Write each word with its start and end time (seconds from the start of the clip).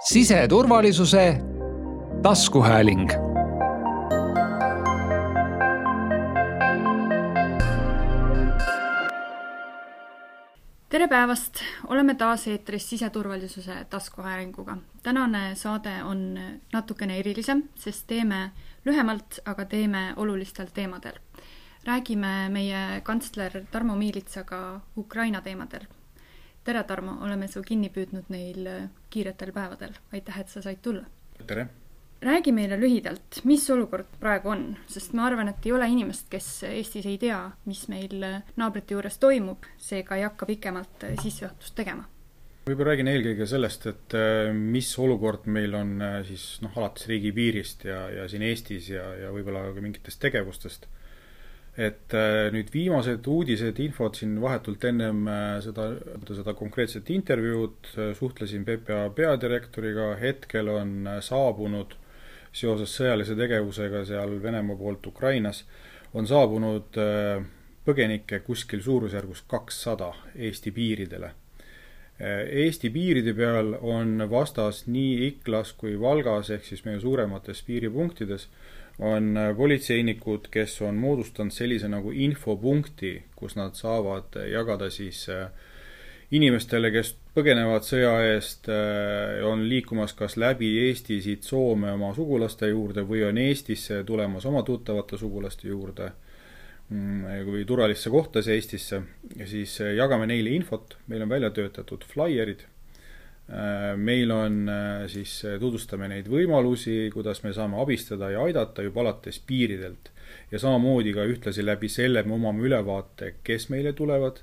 siseturvalisuse 0.00 1.40
taskuhääling 2.22 3.10
tere 10.88 11.08
päevast, 11.08 11.54
oleme 11.86 12.14
taas 12.14 12.46
eetris 12.48 12.90
siseturvalisuse 12.90 13.86
taskuhäälinguga. 13.90 14.76
tänane 15.02 15.54
saade 15.54 16.02
on 16.04 16.40
natukene 16.72 17.18
erilisem, 17.18 17.62
sest 17.74 18.06
teeme 18.06 18.50
lühemalt, 18.84 19.38
aga 19.44 19.64
teeme 19.64 20.14
olulistel 20.16 20.66
teemadel. 20.74 21.14
räägime 21.84 22.48
meie 22.48 23.00
kantsler 23.02 23.64
Tarmo 23.70 23.96
Miilitsaga 23.96 24.80
Ukraina 24.96 25.40
teemadel 25.40 25.99
tere, 26.64 26.84
Tarmo, 26.84 27.16
oleme 27.24 27.48
su 27.48 27.62
kinni 27.64 27.90
püüdnud 27.92 28.30
neil 28.32 28.66
äh, 28.68 28.88
kiiretel 29.10 29.52
päevadel. 29.56 29.94
aitäh, 30.12 30.40
et 30.40 30.48
sa 30.48 30.62
said 30.62 30.82
tulla. 30.82 31.06
tere! 31.46 31.68
räägi 32.20 32.52
meile 32.52 32.76
lühidalt, 32.76 33.38
mis 33.48 33.62
olukord 33.72 34.10
praegu 34.20 34.50
on, 34.52 34.64
sest 34.92 35.14
ma 35.16 35.24
arvan, 35.24 35.48
et 35.48 35.64
ei 35.64 35.72
ole 35.72 35.86
inimest, 35.88 36.26
kes 36.28 36.48
Eestis 36.68 37.06
ei 37.08 37.16
tea, 37.18 37.38
mis 37.64 37.86
meil 37.88 38.26
äh, 38.26 38.42
naabrite 38.60 38.92
juures 38.92 39.16
toimub, 39.18 39.64
seega 39.80 40.18
ei 40.18 40.26
hakka 40.28 40.48
pikemalt 40.50 41.08
äh, 41.08 41.16
sissejuhatust 41.22 41.74
tegema. 41.80 42.04
võib-olla 42.68 42.92
räägin 42.92 43.08
eelkõige 43.08 43.46
sellest, 43.48 43.86
et 43.88 44.14
mis 44.52 44.90
olukord 45.00 45.48
meil 45.50 45.72
on 45.74 45.96
siis 46.28 46.44
noh, 46.62 46.76
alates 46.76 47.08
riigipiirist 47.08 47.88
ja, 47.88 48.02
ja 48.12 48.28
siin 48.28 48.44
Eestis 48.46 48.92
ja, 48.92 49.06
ja 49.16 49.32
võib-olla 49.32 49.64
ka 49.72 49.80
mingitest 49.82 50.20
tegevustest 50.22 50.86
et 51.78 52.14
äh, 52.14 52.48
nüüd 52.50 52.70
viimased 52.74 53.26
uudised, 53.30 53.78
infod 53.82 54.18
siin 54.18 54.34
vahetult 54.42 54.82
ennem 54.88 55.22
äh, 55.30 55.58
seda, 55.62 55.92
seda 56.26 56.54
konkreetset 56.58 57.10
intervjuud 57.14 57.92
äh, 57.94 58.10
suhtlesin 58.18 58.64
PPA 58.66 59.04
peadirektoriga, 59.14 60.14
hetkel 60.20 60.72
on 60.72 61.06
saabunud 61.22 61.94
seoses 62.52 62.90
sõjalise 62.98 63.36
tegevusega 63.38 64.02
seal 64.08 64.34
Venemaa 64.42 64.76
poolt 64.76 65.06
Ukrainas, 65.06 65.62
on 66.18 66.26
saabunud 66.26 66.96
põgenikke 67.86 68.40
kuskil 68.42 68.82
suurusjärgus 68.82 69.44
kakssada 69.46 70.08
Eesti 70.34 70.72
piiridele. 70.74 71.30
Eesti 72.18 72.90
piiride 72.90 73.30
peal 73.38 73.70
on 73.86 74.26
vastas 74.28 74.82
nii 74.90 75.28
Iklas 75.28 75.70
kui 75.78 75.94
Valgas, 76.02 76.50
ehk 76.50 76.66
siis 76.66 76.82
meie 76.84 76.98
suuremates 77.00 77.62
piiripunktides, 77.68 78.48
on 78.98 79.36
äh, 79.36 79.56
politseinikud, 79.56 80.48
kes 80.50 80.80
on 80.82 80.96
moodustanud 81.00 81.54
sellise 81.54 81.88
nagu 81.88 82.12
infopunkti, 82.12 83.14
kus 83.36 83.56
nad 83.56 83.76
saavad 83.78 84.36
jagada 84.50 84.90
siis 84.90 85.26
äh, 85.32 85.48
inimestele, 86.30 86.90
kes 86.94 87.14
põgenevad 87.34 87.86
sõja 87.86 88.14
eest, 88.32 88.68
äh, 88.72 89.40
on 89.46 89.64
liikumas 89.68 90.14
kas 90.18 90.36
läbi 90.40 90.72
Eesti 90.86 91.20
siit 91.24 91.46
Soome 91.46 91.92
oma 91.94 92.12
sugulaste 92.14 92.68
juurde 92.70 93.06
või 93.06 93.24
on 93.28 93.38
Eestisse 93.38 94.02
tulemas 94.04 94.46
oma 94.46 94.62
tuttavate 94.66 95.18
sugulaste 95.18 95.68
juurde 95.68 96.10
mm, 96.88 97.46
või 97.48 97.64
turvalisse 97.66 98.10
kohta 98.10 98.42
Eestisse 98.44 99.02
siis 99.46 99.78
jagame 99.96 100.28
neile 100.30 100.52
infot, 100.58 100.98
meil 101.06 101.24
on 101.24 101.32
välja 101.32 101.50
töötatud 101.54 102.04
flaierid. 102.12 102.66
Äh, 102.66 102.79
meil 103.96 104.30
on 104.30 104.68
äh, 104.68 105.08
siis, 105.10 105.40
äh, 105.44 105.56
tutvustame 105.58 106.08
neid 106.10 106.28
võimalusi, 106.30 107.08
kuidas 107.14 107.42
me 107.42 107.54
saame 107.56 107.80
abistada 107.82 108.30
ja 108.30 108.44
aidata 108.46 108.84
juba 108.86 109.02
alates 109.02 109.40
piiridelt. 109.46 110.12
ja 110.50 110.58
samamoodi 110.58 111.12
ka 111.14 111.24
ühtlasi 111.26 111.64
läbi 111.64 111.88
selle 111.90 112.22
me 112.22 112.34
omame 112.34 112.62
ülevaate, 112.66 113.34
kes 113.46 113.68
meile 113.70 113.92
tulevad, 113.92 114.40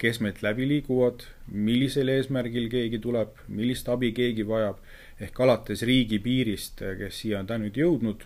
kes 0.00 0.20
meilt 0.24 0.40
läbi 0.42 0.64
liiguvad, 0.68 1.26
millisel 1.52 2.08
eesmärgil 2.08 2.70
keegi 2.72 3.00
tuleb, 3.04 3.34
millist 3.48 3.88
abi 3.92 4.12
keegi 4.16 4.46
vajab, 4.48 4.78
ehk 5.20 5.40
alates 5.44 5.84
riigipiirist, 5.88 6.80
kes 7.00 7.20
siia 7.20 7.40
on 7.40 7.48
täna 7.50 7.66
nüüd 7.66 7.76
jõudnud, 7.76 8.24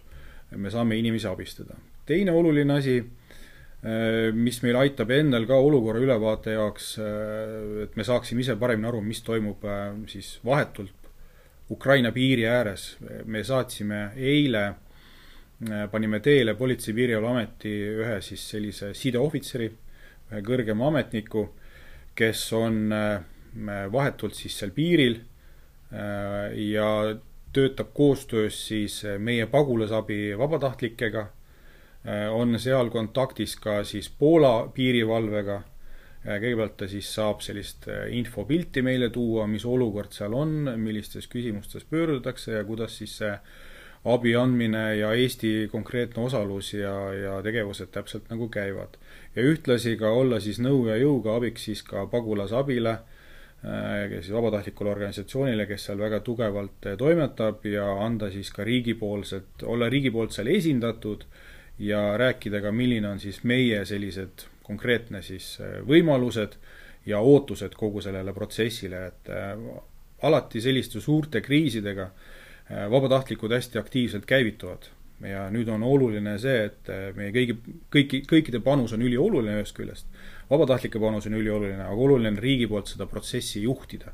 me 0.54 0.70
saame 0.70 0.98
inimesi 0.98 1.26
abistada. 1.30 1.74
teine 2.06 2.30
oluline 2.34 2.78
asi 2.78 3.00
Äh, 3.00 3.21
mis 3.82 4.60
meil 4.62 4.76
aitab 4.78 5.10
endal 5.10 5.42
ka 5.48 5.56
olukorra 5.58 5.98
ülevaate 6.04 6.54
jaoks, 6.54 6.92
äh, 7.02 7.82
et 7.82 7.96
me 7.98 8.04
saaksime 8.06 8.44
ise 8.44 8.54
paremini 8.58 8.86
aru, 8.86 9.00
mis 9.02 9.22
toimub 9.26 9.64
äh, 9.66 9.88
siis 10.06 10.36
vahetult 10.46 10.94
Ukraina 11.70 12.12
piiri 12.12 12.46
ääres. 12.46 12.96
me 13.24 13.42
saatsime 13.42 14.12
eile, 14.16 14.74
panime 15.90 16.20
teele 16.20 16.54
Politsei- 16.54 16.90
ja 16.90 16.94
Piirivalveameti 16.94 17.72
ühe 18.02 18.20
siis 18.20 18.42
sellise 18.50 18.92
sideohvitseri, 18.94 19.70
ühe 20.30 20.42
kõrgema 20.44 20.90
ametniku, 20.90 21.46
kes 22.14 22.52
on 22.52 22.92
vahetult 23.92 24.34
siis 24.34 24.58
seal 24.58 24.74
piiril 24.74 25.20
ja 26.66 26.88
töötab 27.54 27.94
koostöös 27.94 28.58
siis 28.66 29.02
meie 29.18 29.46
pagulasabi 29.46 30.34
vabatahtlikega 30.36 31.24
Äh, 31.24 31.41
on 32.30 32.58
seal 32.58 32.90
kontaktis 32.90 33.56
ka 33.56 33.84
siis 33.84 34.08
Poola 34.18 34.68
piirivalvega. 34.74 35.62
Äh, 36.22 36.38
kõigepealt 36.38 36.76
ta 36.78 36.86
siis 36.86 37.08
saab 37.16 37.40
sellist 37.42 37.88
äh, 37.90 38.06
infopilti 38.14 38.82
meile 38.86 39.08
tuua, 39.10 39.48
mis 39.50 39.64
olukord 39.66 40.14
seal 40.14 40.34
on, 40.38 40.70
millistes 40.78 41.26
küsimustes 41.26 41.86
pöördutakse 41.90 42.54
ja 42.54 42.64
kuidas 42.64 42.94
siis 43.00 43.16
see 43.18 43.32
abi 44.12 44.34
andmine 44.38 44.84
ja 45.00 45.12
Eesti 45.18 45.68
konkreetne 45.70 46.22
osalus 46.22 46.72
ja, 46.74 46.94
ja 47.14 47.40
tegevused 47.42 47.90
täpselt 47.94 48.30
nagu 48.30 48.48
käivad. 48.48 48.98
ja 49.34 49.42
ühtlasi 49.42 49.96
ka 49.98 50.10
olla 50.10 50.40
siis 50.40 50.58
nõu 50.62 50.86
ja 50.88 50.96
jõuga 50.98 51.36
abiks 51.38 51.66
siis 51.70 51.82
ka 51.86 52.06
pagulasabile, 52.10 52.96
siis 54.10 54.32
vabatahtlikule 54.34 54.90
organisatsioonile, 54.90 55.66
kes 55.70 55.86
seal 55.86 56.02
väga 56.02 56.18
tugevalt 56.20 56.90
toimetab 56.98 57.62
ja 57.66 57.86
anda 58.04 58.30
siis 58.30 58.50
ka 58.50 58.66
riigipoolset, 58.66 59.62
olla 59.62 59.88
riigi 59.88 60.10
poolt 60.10 60.34
seal 60.34 60.50
esindatud 60.50 61.24
ja 61.78 62.16
rääkida 62.18 62.60
ka, 62.60 62.72
milline 62.72 63.08
on 63.08 63.20
siis 63.20 63.42
meie 63.44 63.84
sellised 63.84 64.46
konkreetne 64.62 65.22
siis 65.22 65.56
äh, 65.60 65.80
võimalused 65.86 66.56
ja 67.06 67.20
ootused 67.20 67.74
kogu 67.78 68.02
sellele 68.04 68.32
protsessile, 68.32 69.06
et 69.10 69.30
äh, 69.32 69.52
alati 70.22 70.60
selliste 70.62 71.00
suurte 71.00 71.42
kriisidega 71.42 72.08
äh, 72.08 72.88
vabatahtlikud 72.90 73.52
hästi 73.52 73.78
aktiivselt 73.78 74.26
käivituvad. 74.26 74.90
ja 75.22 75.44
nüüd 75.54 75.68
on 75.70 75.82
oluline 75.86 76.32
see, 76.42 76.64
et 76.66 76.88
meie 77.14 77.30
kõigi, 77.30 77.54
kõiki, 77.94 78.18
kõikide 78.26 78.58
panus 78.58 78.90
on 78.96 79.04
ülioluline 79.06 79.60
ühest 79.60 79.76
küljest, 79.76 80.08
vabatahtlike 80.50 80.98
panus 80.98 81.28
on 81.30 81.36
ülioluline, 81.38 81.78
aga 81.84 81.94
oluline 81.94 82.32
on 82.32 82.38
riigi 82.42 82.66
poolt 82.66 82.90
seda 82.90 83.06
protsessi 83.06 83.62
juhtida 83.62 84.10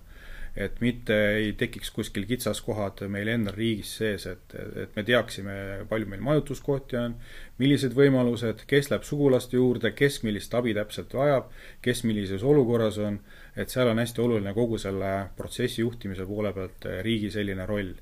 et 0.57 0.81
mitte 0.81 1.17
ei 1.37 1.53
tekiks 1.59 1.91
kuskil 1.95 2.25
kitsaskohad 2.29 3.03
meil 3.13 3.29
endal 3.33 3.57
riigis 3.57 3.91
sees, 4.01 4.27
et, 4.31 4.55
et 4.85 4.97
me 4.97 5.05
teaksime, 5.07 5.57
palju 5.91 6.09
meil 6.11 6.23
majutuskohti 6.25 6.99
on, 7.01 7.17
millised 7.59 7.97
võimalused, 7.99 8.65
kes 8.71 8.91
läheb 8.93 9.07
sugulaste 9.07 9.59
juurde, 9.59 9.93
kes 9.99 10.23
millist 10.27 10.55
abi 10.55 10.75
täpselt 10.77 11.15
vajab, 11.15 11.51
kes 11.85 12.05
millises 12.09 12.45
olukorras 12.47 12.99
on, 13.03 13.21
et 13.57 13.71
seal 13.71 13.91
on 13.93 14.01
hästi 14.03 14.25
oluline 14.25 14.55
kogu 14.57 14.79
selle 14.83 15.13
protsessi 15.37 15.83
juhtimise 15.83 16.27
poole 16.29 16.55
pealt 16.57 16.89
riigi 17.07 17.31
selline 17.35 17.67
roll. 17.67 17.93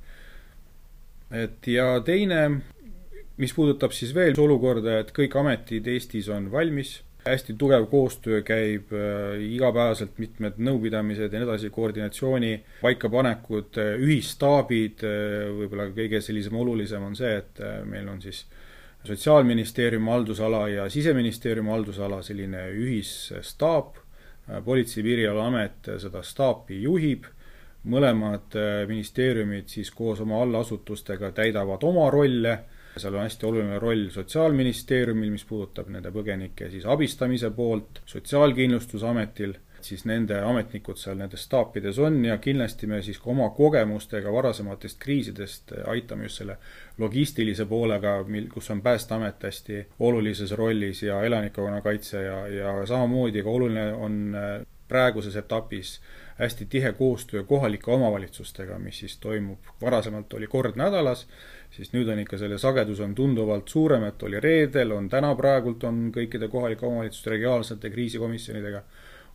et 1.32 1.66
ja 1.66 2.00
teine, 2.06 2.42
mis 3.36 3.52
puudutab 3.52 3.92
siis 3.92 4.14
veel 4.14 4.38
olukorda, 4.38 5.00
et 5.00 5.10
kõik 5.12 5.34
ametid 5.36 5.88
Eestis 5.90 6.28
on 6.32 6.50
valmis 6.52 7.00
hästi 7.26 7.54
tugev 7.58 7.86
koostöö 7.90 8.42
käib 8.42 8.92
äh, 8.92 9.40
igapäevaselt, 9.42 10.18
mitmed 10.18 10.60
nõupidamised 10.62 11.32
ja 11.32 11.40
nii 11.40 11.48
edasi, 11.48 11.70
koordinatsiooni 11.74 12.52
paikapanekud, 12.82 13.78
äh, 13.82 13.92
ühisstaabid, 14.02 15.04
äh, 15.06 15.48
võib-olla 15.56 15.88
kõige 15.96 16.20
sellisem 16.24 16.56
olulisem 16.60 17.04
on 17.06 17.16
see, 17.18 17.36
et 17.42 17.62
meil 17.88 18.08
on 18.12 18.22
siis 18.22 18.46
Sotsiaalministeeriumi 19.06 20.10
haldusala 20.10 20.64
ja 20.68 20.88
Siseministeeriumi 20.90 21.70
haldusala 21.70 22.22
selline 22.26 22.64
ühisstaap, 22.74 24.00
Politsei- 24.64 25.00
ja 25.00 25.04
Piirivalveamet 25.04 25.90
seda 26.02 26.22
staapi 26.26 26.80
juhib, 26.82 27.24
mõlemad 27.86 28.54
ministeeriumid 28.86 29.70
siis 29.70 29.90
koos 29.94 30.20
oma 30.22 30.40
allasutustega 30.42 31.30
täidavad 31.34 31.82
oma 31.86 32.08
rolle 32.10 32.56
seal 32.96 33.14
on 33.14 33.26
hästi 33.26 33.46
oluline 33.46 33.78
roll 33.78 34.08
Sotsiaalministeeriumil, 34.14 35.30
mis 35.34 35.44
puudutab 35.44 35.90
nende 35.92 36.12
põgenike 36.14 36.70
siis 36.72 36.86
abistamise 36.88 37.50
poolt, 37.56 38.00
Sotsiaalkindlustusametil, 38.08 39.56
siis 39.86 40.04
nende 40.08 40.38
ametnikud 40.42 40.98
seal 40.98 41.18
nendes 41.20 41.44
staapides 41.46 41.98
on 42.02 42.18
ja 42.24 42.38
kindlasti 42.42 42.88
me 42.90 43.02
siis 43.06 43.20
oma 43.24 43.48
kogemustega 43.54 44.32
varasematest 44.32 44.98
kriisidest 45.02 45.74
aitame 45.86 46.26
just 46.26 46.42
selle 46.42 46.56
logistilise 46.98 47.66
poolega, 47.70 48.16
mil, 48.26 48.48
kus 48.52 48.70
on 48.74 48.82
Päästeamet 48.82 49.42
hästi 49.42 49.82
olulises 50.00 50.52
rollis 50.52 51.02
ja 51.02 51.22
elanikkonnakaitse 51.22 52.22
ja, 52.22 52.46
ja 52.48 52.76
samamoodi 52.86 53.42
ka 53.42 53.50
oluline 53.50 53.92
on 53.92 54.34
äh, 54.34 54.66
praeguses 54.88 55.36
etapis 55.36 56.00
hästi 56.38 56.66
tihe 56.66 56.92
koostöö 56.92 57.44
kohalike 57.44 57.90
omavalitsustega, 57.90 58.78
mis 58.78 58.98
siis 58.98 59.16
toimub, 59.18 59.58
varasemalt 59.80 60.32
oli 60.32 60.46
kord 60.46 60.76
nädalas, 60.76 61.26
siis 61.70 61.92
nüüd 61.92 62.08
on 62.12 62.20
ikka 62.20 62.38
selle 62.38 62.58
sagedus 62.58 63.00
on 63.00 63.14
tunduvalt 63.14 63.68
suurem, 63.68 64.04
et 64.04 64.22
oli 64.22 64.40
reedel, 64.40 64.92
on 64.92 65.08
täna 65.08 65.32
praegult 65.36 65.84
on 65.88 66.10
kõikide 66.14 66.50
kohalike 66.52 66.86
omavalitsuste 66.86 67.32
regionaalsete 67.36 67.90
kriisikomisjonidega, 67.90 68.82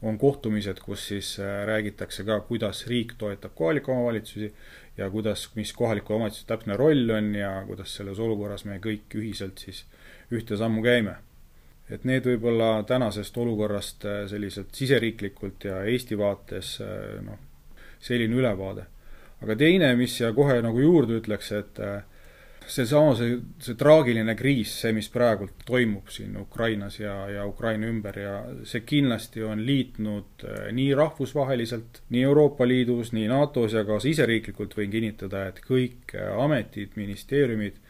on 0.02 0.18
kohtumised, 0.18 0.80
kus 0.82 1.08
siis 1.08 1.36
räägitakse 1.66 2.24
ka, 2.26 2.40
kuidas 2.46 2.86
riik 2.90 3.14
toetab 3.18 3.54
kohalikke 3.56 3.92
omavalitsusi 3.92 4.54
ja 4.98 5.10
kuidas, 5.10 5.50
mis 5.56 5.74
kohaliku 5.74 6.14
omavalitsuse 6.14 6.48
täpne 6.48 6.78
roll 6.78 7.10
on 7.18 7.36
ja 7.36 7.64
kuidas 7.68 7.96
selles 7.98 8.20
olukorras 8.20 8.66
me 8.66 8.80
kõik 8.82 9.18
ühiselt 9.18 9.62
siis 9.62 9.86
ühte 10.32 10.58
sammu 10.58 10.82
käime. 10.86 11.18
Et 11.92 12.06
need 12.08 12.26
võib-olla 12.26 12.84
tänasest 12.88 13.38
olukorrast 13.38 14.08
selliselt 14.32 14.76
siseriiklikult 14.76 15.68
ja 15.70 15.82
Eesti 15.84 16.18
vaates 16.18 16.78
noh, 17.26 17.40
selline 18.00 18.40
ülevaade. 18.40 18.88
aga 19.42 19.56
teine, 19.58 19.96
mis 19.98 20.16
siia 20.18 20.34
kohe 20.34 20.60
nagu 20.62 20.80
juurde 20.80 21.18
ütleks, 21.18 21.52
et 21.58 21.80
seesama, 22.68 23.16
see, 23.18 23.38
see 23.62 23.76
traagiline 23.80 24.36
kriis, 24.38 24.74
see, 24.84 24.94
mis 24.96 25.10
praegult 25.12 25.64
toimub 25.68 26.12
siin 26.14 26.36
Ukrainas 26.40 27.00
ja, 27.00 27.16
ja 27.32 27.46
Ukraina 27.48 27.90
ümber 27.90 28.20
ja 28.20 28.36
see 28.68 28.84
kindlasti 28.88 29.44
on 29.46 29.64
liitnud 29.66 30.46
nii 30.76 30.92
rahvusvaheliselt, 30.98 32.04
nii 32.14 32.24
Euroopa 32.30 32.68
Liidus, 32.68 33.14
nii 33.18 33.28
NATO-s 33.32 33.78
ja 33.80 33.86
ka 33.88 34.00
siseriiklikult 34.04 34.78
võin 34.78 34.94
kinnitada, 34.94 35.48
et 35.50 35.62
kõik 35.66 36.16
ametid, 36.46 36.96
ministeeriumid 37.00 37.81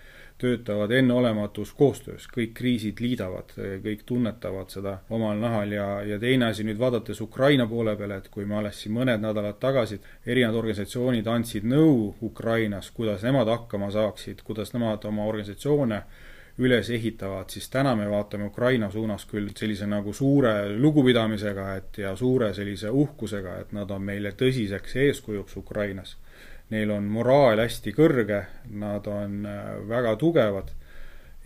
töötavad 0.42 0.92
enneolematus 0.98 1.74
koostöös, 1.78 2.26
kõik 2.34 2.56
kriisid 2.58 3.02
liidavad, 3.04 3.54
kõik 3.84 4.02
tunnetavad 4.10 4.74
seda 4.74 4.96
omal 5.14 5.38
nahal 5.42 5.76
ja, 5.76 5.88
ja 6.08 6.18
teine 6.20 6.50
asi 6.50 6.66
nüüd 6.66 6.80
vaadates 6.82 7.22
Ukraina 7.22 7.68
poole 7.70 7.94
peale, 8.00 8.18
et 8.18 8.32
kui 8.34 8.48
me 8.50 8.58
alles 8.58 8.82
siin 8.82 8.96
mõned 8.98 9.22
nädalad 9.22 9.60
tagasi 9.62 10.00
erinevad 10.26 10.58
organisatsioonid 10.64 11.30
andsid 11.30 11.68
nõu 11.70 12.10
Ukrainas, 12.26 12.90
kuidas 12.96 13.26
nemad 13.28 13.52
hakkama 13.54 13.92
saaksid, 13.94 14.42
kuidas 14.48 14.74
nemad 14.74 15.06
oma 15.10 15.30
organisatsioone 15.30 16.02
üles 16.62 16.90
ehitavad, 16.94 17.50
siis 17.50 17.70
täna 17.72 17.94
me 17.96 18.10
vaatame 18.10 18.50
Ukraina 18.50 18.90
suunas 18.92 19.24
küll 19.30 19.54
sellise 19.58 19.88
nagu 19.90 20.14
suure 20.14 20.54
lugupidamisega, 20.74 21.68
et 21.78 22.02
ja 22.04 22.16
suure 22.16 22.52
sellise 22.54 22.90
uhkusega, 22.90 23.60
et 23.62 23.72
nad 23.78 23.92
on 23.92 24.04
meile 24.10 24.34
tõsiseks 24.38 24.98
eeskujuks 25.06 25.58
Ukrainas 25.62 26.18
neil 26.71 26.91
on 26.95 27.07
moraal 27.12 27.59
hästi 27.59 27.94
kõrge, 27.95 28.45
nad 28.79 29.07
on 29.12 29.41
äh, 29.47 29.73
väga 29.89 30.15
tugevad 30.19 30.71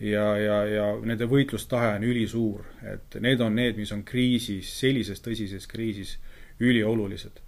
ja, 0.00 0.26
ja, 0.38 0.60
ja 0.70 0.86
nende 1.02 1.28
võitlustahe 1.30 1.96
on 1.96 2.06
ülisuur, 2.06 2.62
et 2.86 3.18
need 3.22 3.42
on 3.42 3.56
need, 3.58 3.78
mis 3.80 3.92
on 3.94 4.04
kriisis, 4.06 4.70
sellises 4.80 5.22
tõsises 5.24 5.66
kriisis 5.70 6.16
üliolulised. 6.60 7.42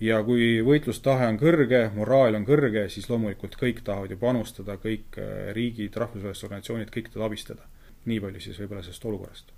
ja 0.00 0.22
kui 0.24 0.62
võitlustahe 0.64 1.26
on 1.28 1.36
kõrge, 1.40 1.90
moraal 1.94 2.38
on 2.38 2.46
kõrge, 2.48 2.86
siis 2.88 3.10
loomulikult 3.10 3.58
kõik 3.60 3.82
tahavad 3.84 4.14
ju 4.14 4.16
panustada, 4.20 4.78
kõik 4.80 5.18
äh, 5.18 5.50
riigid, 5.56 5.96
rahvusvahelised 5.96 6.48
organisatsioonid, 6.48 6.94
kõik 6.94 7.12
tahavad 7.12 7.32
abistada. 7.32 7.68
nii 8.04 8.20
palju 8.20 8.40
siis 8.40 8.56
võib-olla 8.60 8.82
sellest 8.82 9.04
olukorrast 9.04 9.50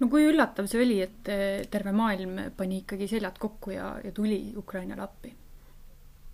no 0.00 0.08
kui 0.08 0.24
üllatav 0.24 0.66
see 0.70 0.80
oli, 0.80 1.02
et 1.04 1.28
äh, 1.28 1.66
terve 1.70 1.92
maailm 1.92 2.38
pani 2.56 2.82
ikkagi 2.82 3.08
seljad 3.10 3.38
kokku 3.38 3.74
ja, 3.74 3.96
ja 4.04 4.12
tuli 4.12 4.52
Ukrainale 4.56 5.02
appi? 5.02 5.34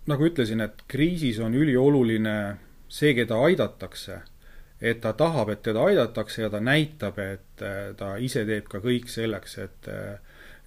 Nagu 0.07 0.25
ütlesin, 0.25 0.61
et 0.63 0.83
kriisis 0.87 1.39
on 1.43 1.55
ülioluline 1.55 2.35
see, 2.89 3.13
keda 3.17 3.39
aidatakse, 3.45 4.21
et 4.81 5.01
ta 5.03 5.13
tahab, 5.13 5.51
et 5.53 5.61
teda 5.65 5.83
aidatakse 5.89 6.43
ja 6.45 6.49
ta 6.49 6.61
näitab, 6.63 7.19
et 7.19 7.63
äh, 7.65 7.91
ta 7.97 8.15
ise 8.17 8.45
teeb 8.47 8.69
ka 8.71 8.81
kõik 8.83 9.11
selleks, 9.11 9.57
et 9.65 9.91
äh, 9.91 10.17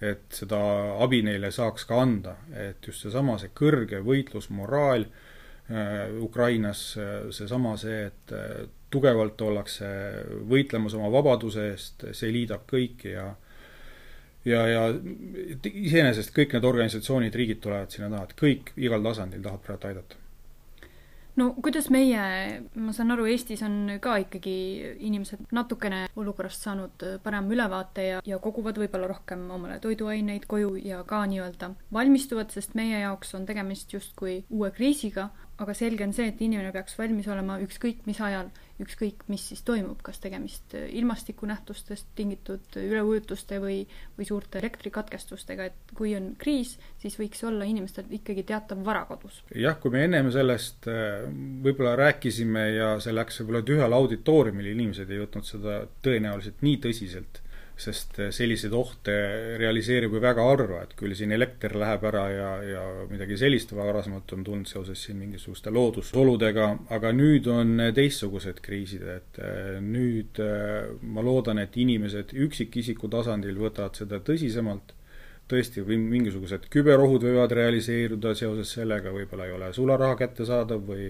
et 0.03 0.35
seda 0.35 0.57
abi 0.99 1.21
neile 1.23 1.47
saaks 1.53 1.85
ka 1.87 2.01
anda, 2.03 2.33
et 2.59 2.83
just 2.83 3.05
seesama, 3.05 3.37
see 3.39 3.53
kõrge 3.55 4.01
võitlusmoraal 4.03 5.05
äh, 5.05 6.09
Ukrainas, 6.19 6.81
seesama 7.31 7.77
see, 7.79 8.09
et 8.09 8.33
tugevalt 8.91 9.39
ollakse 9.41 9.87
võitlemas 10.49 10.97
oma 10.97 11.07
vabaduse 11.13 11.69
eest, 11.71 12.03
see 12.11 12.33
liidab 12.35 12.67
kõiki 12.69 13.13
ja 13.15 13.29
ja, 14.45 14.65
ja 14.67 14.81
iseenesest 15.69 16.33
kõik 16.35 16.57
need 16.57 16.67
organisatsioonid, 16.67 17.35
riigid 17.35 17.63
tulevad 17.63 17.93
sinna 17.93 18.11
taha, 18.13 18.27
et 18.27 18.35
kõik 18.39 18.75
igal 18.77 19.03
tasandil 19.05 19.43
tahavad 19.43 19.65
praegu 19.67 19.89
aidata. 19.91 20.19
No 21.33 21.47
kuidas 21.65 21.87
meie, 21.89 22.23
ma 22.77 22.91
saan 22.93 23.09
aru, 23.15 23.25
Eestis 23.25 23.63
on 23.65 23.95
ka 24.01 24.19
ikkagi 24.21 24.53
inimesed 25.07 25.47
natukene 25.55 26.03
olukorrast 26.21 26.67
saanud 26.67 27.05
parema 27.23 27.55
ülevaate 27.55 28.05
ja, 28.05 28.19
ja 28.25 28.37
koguvad 28.41 28.77
võib-olla 28.77 29.09
rohkem 29.09 29.47
omale 29.55 29.79
toiduaineid 29.81 30.45
koju 30.49 30.75
ja 30.85 31.01
ka 31.09 31.23
nii-öelda 31.31 31.71
valmistuvad, 31.95 32.53
sest 32.53 32.77
meie 32.77 33.01
jaoks 33.01 33.33
on 33.33 33.47
tegemist 33.49 33.95
justkui 33.95 34.43
uue 34.53 34.69
kriisiga, 34.77 35.31
aga 35.63 35.75
selge 35.77 36.05
on 36.05 36.13
see, 36.15 36.29
et 36.31 36.41
inimene 36.43 36.73
peaks 36.75 36.97
valmis 36.99 37.27
olema 37.31 37.59
ükskõik 37.63 38.05
mis 38.09 38.21
ajal 38.21 38.51
ükskõik, 38.81 39.21
mis 39.29 39.43
siis 39.51 39.61
toimub, 39.65 39.99
kas 40.05 40.17
tegemist 40.23 40.73
ilmastikunähtustest 40.73 42.09
tingitud 42.17 42.77
üleujutuste 42.79 43.59
või, 43.61 43.83
või 44.17 44.27
suurte 44.27 44.57
elektrikatkestustega, 44.61 45.67
et 45.69 45.93
kui 45.97 46.15
on 46.17 46.31
kriis, 46.41 46.75
siis 47.01 47.17
võiks 47.19 47.43
olla 47.45 47.67
inimestel 47.69 48.09
ikkagi 48.17 48.45
teatav 48.49 48.81
vara 48.85 49.05
kodus. 49.09 49.43
jah, 49.55 49.77
kui 49.79 49.93
me 49.93 50.03
ennem 50.07 50.31
sellest 50.33 50.89
äh, 50.89 51.27
võib-olla 51.63 51.95
rääkisime 52.01 52.67
ja 52.73 52.91
see 53.03 53.13
läks 53.13 53.41
võib-olla 53.41 53.63
tühjale 53.69 54.01
auditooriumile, 54.01 54.73
inimesed 54.73 55.13
ei 55.13 55.21
võtnud 55.21 55.47
seda 55.47 55.83
tõenäoliselt 56.05 56.65
nii 56.65 56.81
tõsiselt 56.87 57.42
sest 57.79 58.19
eh, 58.21 58.29
selliseid 58.33 58.73
ohte 58.77 59.13
realiseerub 59.59 60.13
ju 60.13 60.21
väga 60.21 60.45
harva, 60.45 60.83
et 60.85 60.93
küll 60.97 61.15
siin 61.17 61.33
elekter 61.33 61.73
läheb 61.79 62.05
ära 62.09 62.23
ja, 62.29 62.49
ja 62.67 62.83
midagi 63.09 63.37
sellist 63.39 63.73
varasemalt 63.75 64.33
on 64.35 64.43
tulnud 64.45 64.69
seoses 64.69 65.01
siin 65.07 65.17
mingisuguste 65.21 65.73
loodusoludega, 65.73 66.69
aga 66.93 67.13
nüüd 67.15 67.49
on 67.51 67.87
teistsugused 67.95 68.61
kriisid, 68.65 69.05
et 69.17 69.39
eh, 69.41 69.79
nüüd 69.81 70.41
eh, 70.43 70.91
ma 71.01 71.25
loodan, 71.25 71.61
et 71.63 71.77
inimesed 71.81 72.35
üksikisiku 72.45 73.09
tasandil 73.13 73.57
võtavad 73.61 73.97
seda 73.97 74.21
tõsisemalt, 74.23 74.93
tõesti, 75.49 75.83
mingisugused 75.83 76.69
küberohud 76.71 77.25
võivad 77.25 77.51
realiseeruda 77.57 78.31
seoses 78.37 78.69
sellega, 78.77 79.11
võib-olla 79.13 79.49
ei 79.49 79.57
ole 79.57 79.73
sularaha 79.75 80.15
kättesaadav 80.21 80.85
või 80.87 81.09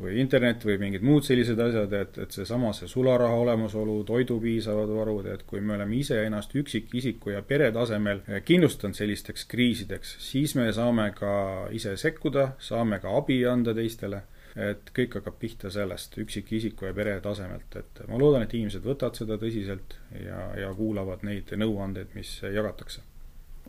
või 0.00 0.18
internet 0.20 0.64
või 0.66 0.76
mingid 0.80 1.04
muud 1.06 1.24
sellised 1.26 1.60
asjad, 1.60 1.92
et, 1.94 2.18
et 2.24 2.34
seesama, 2.34 2.72
see 2.74 2.88
sularaha 2.90 3.36
olemasolu, 3.44 4.00
toidu 4.08 4.40
piisavad 4.42 4.90
varud, 4.90 5.28
et 5.30 5.44
kui 5.46 5.62
me 5.62 5.76
oleme 5.76 5.96
ise 6.00 6.18
ennast 6.26 6.54
üksikisiku 6.58 7.34
ja 7.34 7.42
pere 7.46 7.70
tasemel 7.74 8.24
kindlustanud 8.44 8.98
sellisteks 8.98 9.46
kriisideks, 9.50 10.16
siis 10.24 10.56
me 10.58 10.70
saame 10.74 11.10
ka 11.16 11.34
ise 11.74 11.96
sekkuda, 12.00 12.52
saame 12.58 13.00
ka 13.02 13.14
abi 13.18 13.40
anda 13.46 13.74
teistele, 13.76 14.24
et 14.54 14.90
kõik 14.94 15.18
hakkab 15.18 15.38
pihta 15.38 15.70
sellest 15.74 16.18
üksikisiku 16.22 16.90
ja 16.90 16.94
pere 16.94 17.16
tasemelt, 17.22 17.74
et 17.78 18.04
ma 18.10 18.18
loodan, 18.20 18.46
et 18.46 18.54
inimesed 18.54 18.86
võtavad 18.86 19.18
seda 19.18 19.38
tõsiselt 19.40 19.98
ja, 20.20 20.46
ja 20.58 20.70
kuulavad 20.78 21.26
neid 21.26 21.50
nõuandeid, 21.58 22.14
mis 22.18 22.36
jagatakse 22.44 23.02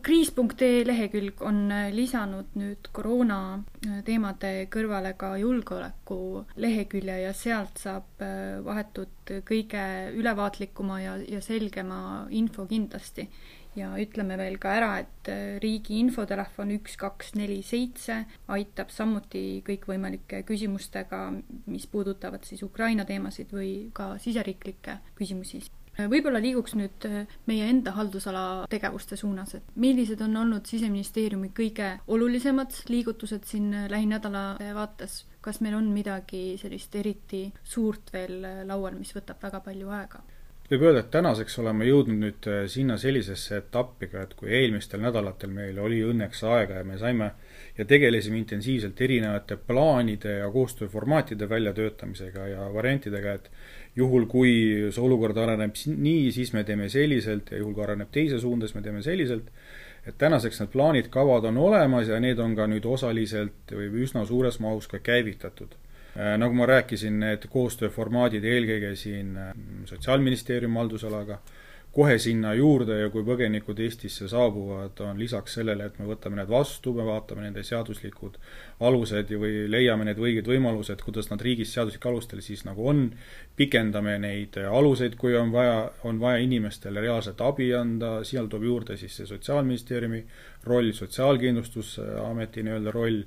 kriis.ee 0.02 0.84
lehekülg 0.86 1.40
on 1.42 1.70
äh, 1.72 1.88
lisanud 1.94 2.54
nüüd 2.58 2.88
koroona 2.94 3.38
äh, 3.86 4.00
teemade 4.06 4.66
kõrvale 4.72 5.14
ka 5.18 5.32
julgeoleku 5.40 6.44
lehekülje 6.60 7.20
ja 7.24 7.32
sealt 7.36 7.80
saab 7.82 8.24
äh, 8.24 8.58
vahetult 8.64 9.32
kõige 9.48 9.84
ülevaatlikuma 10.14 11.00
ja, 11.02 11.16
ja 11.28 11.40
selgema 11.42 12.00
info 12.30 12.66
kindlasti. 12.70 13.28
ja 13.76 13.90
ütleme 14.00 14.38
veel 14.40 14.54
ka 14.56 14.70
ära, 14.72 14.92
et 15.02 15.28
riigi 15.60 15.98
infotelefon 16.00 16.70
üks, 16.78 16.94
kaks, 16.96 17.34
neli, 17.36 17.58
seitse 17.60 18.22
aitab 18.48 18.88
samuti 18.88 19.60
kõikvõimalike 19.66 20.40
küsimustega, 20.48 21.26
mis 21.68 21.84
puudutavad 21.84 22.48
siis 22.48 22.62
Ukraina 22.64 23.04
teemasid 23.04 23.52
või 23.52 23.90
ka 23.92 24.14
siseriiklikke 24.16 24.96
küsimusi 25.18 25.60
võib-olla 26.04 26.40
liiguks 26.42 26.76
nüüd 26.76 27.06
äh, 27.08 27.24
meie 27.48 27.68
enda 27.70 27.94
haldusala 27.96 28.44
tegevuste 28.72 29.16
suunas, 29.16 29.54
et 29.56 29.74
millised 29.80 30.20
on 30.24 30.36
olnud 30.42 30.68
Siseministeeriumi 30.68 31.52
kõige 31.56 31.92
olulisemad 32.12 32.74
liigutused 32.92 33.48
siin 33.48 33.72
äh, 33.74 33.88
lähinädala 33.92 34.44
vaates, 34.76 35.22
kas 35.40 35.62
meil 35.64 35.78
on 35.78 35.88
midagi 35.94 36.56
sellist 36.60 36.94
eriti 37.00 37.46
suurt 37.64 38.12
veel 38.12 38.42
äh, 38.44 38.62
laual, 38.68 38.98
mis 38.98 39.14
võtab 39.16 39.40
väga 39.42 39.62
palju 39.64 39.92
aega? 39.96 40.24
Võib 40.70 40.82
öelda, 40.82 41.04
et 41.04 41.10
tänaseks 41.14 41.58
oleme 41.62 41.86
jõudnud 41.86 42.18
nüüd 42.22 42.48
sinna 42.72 42.96
sellisesse 42.98 43.60
etappi 43.60 44.08
ka, 44.10 44.24
et 44.26 44.34
kui 44.38 44.50
eelmistel 44.50 45.02
nädalatel 45.04 45.52
meil 45.54 45.78
oli 45.78 46.00
õnneks 46.06 46.42
aega 46.48 46.80
ja 46.80 46.86
me 46.86 46.98
saime 46.98 47.30
ja 47.78 47.84
tegelesime 47.84 48.40
intensiivselt 48.40 49.00
erinevate 49.00 49.56
plaanide 49.56 50.38
ja 50.40 50.50
koostööformaatide 50.50 51.48
väljatöötamisega 51.48 52.46
ja 52.50 52.68
variantidega, 52.74 53.36
et 53.38 53.50
juhul, 53.96 54.26
kui 54.30 54.52
see 54.90 55.02
olukord 55.02 55.38
areneb 55.40 55.76
nii, 55.86 56.30
siis 56.32 56.52
me 56.56 56.64
teeme 56.64 56.88
selliselt 56.92 57.52
ja 57.52 57.60
juhul, 57.60 57.74
kui 57.76 57.86
areneb 57.86 58.12
teise 58.12 58.40
suunda, 58.40 58.68
siis 58.68 58.78
me 58.78 58.84
teeme 58.84 59.02
selliselt, 59.04 59.50
et 60.06 60.18
tänaseks 60.18 60.60
need 60.62 60.72
plaanid, 60.72 61.10
kavad 61.12 61.48
on 61.50 61.58
olemas 61.58 62.08
ja 62.08 62.20
need 62.22 62.40
on 62.42 62.54
ka 62.56 62.68
nüüd 62.70 62.86
osaliselt 62.86 63.74
või 63.74 63.90
üsna 64.06 64.24
suures 64.28 64.60
mahus 64.62 64.88
ka 64.90 65.02
käivitatud. 65.02 65.74
Äh, 66.16 66.38
nagu 66.40 66.56
ma 66.56 66.64
rääkisin, 66.64 67.18
need 67.20 67.42
koostööformaadid 67.52 68.44
eelkõige 68.48 68.94
siin 68.96 69.34
äh, 69.36 69.50
Sotsiaalministeeriumi 69.84 70.78
haldusalaga, 70.80 71.42
kohe 71.92 72.14
sinna 72.20 72.54
juurde 72.56 72.96
ja 73.02 73.10
kui 73.12 73.24
põgenikud 73.24 73.78
Eestisse 73.84 74.28
saabuvad, 74.28 74.96
on 75.04 75.18
lisaks 75.20 75.58
sellele, 75.58 75.90
et 75.90 75.98
me 76.00 76.06
võtame 76.08 76.38
need 76.40 76.48
vastu, 76.48 76.94
me 76.96 77.04
vaatame 77.04 77.44
nende 77.44 77.60
seaduslikud 77.64 78.38
alused 78.88 79.32
ja 79.32 79.40
või 79.40 79.66
leiame 79.68 80.06
need 80.08 80.20
õiged 80.20 80.48
võimalused, 80.48 81.04
kuidas 81.04 81.28
nad 81.28 81.44
riigis 81.44 81.74
seaduslikel 81.76 82.14
alustel 82.14 82.40
siis 82.44 82.64
nagu 82.64 82.88
on, 82.88 83.02
pikendame 83.56 84.16
neid 84.24 84.56
aluseid, 84.56 85.18
kui 85.20 85.36
on 85.36 85.52
vaja, 85.52 85.90
on 86.08 86.20
vaja 86.20 86.40
inimestele 86.44 87.04
reaalselt 87.04 87.44
abi 87.44 87.68
anda, 87.76 88.22
seal 88.28 88.48
tuleb 88.48 88.70
juurde 88.70 88.96
siis 89.00 89.20
see 89.20 89.28
Sotsiaalministeeriumi 89.34 90.22
roll, 90.64 90.92
Sotsiaalkindlustusameti 90.96 92.64
nii-öelda 92.64 92.96
roll, 92.96 93.20